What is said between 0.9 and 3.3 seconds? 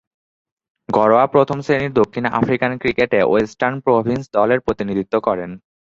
ঘরোয়া প্রথম-শ্রেণীর দক্ষিণ আফ্রিকান ক্রিকেটে